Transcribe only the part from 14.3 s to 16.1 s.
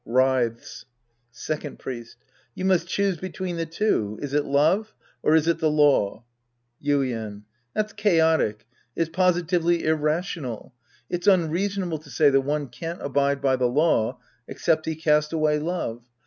except he cast away love.